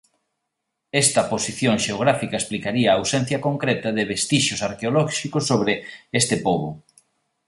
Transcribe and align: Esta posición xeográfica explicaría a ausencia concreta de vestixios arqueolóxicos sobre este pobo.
Esta 1.03 1.21
posición 1.31 1.75
xeográfica 1.85 2.35
explicaría 2.39 2.87
a 2.91 2.97
ausencia 2.99 3.39
concreta 3.47 3.89
de 3.97 4.03
vestixios 4.11 4.63
arqueolóxicos 4.69 5.43
sobre 5.51 5.73
este 6.19 6.35
pobo. 6.47 6.69